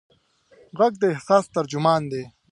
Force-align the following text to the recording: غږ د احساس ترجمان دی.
غږ 0.77 0.93
د 1.01 1.03
احساس 1.13 1.45
ترجمان 1.55 2.01
دی. 2.11 2.23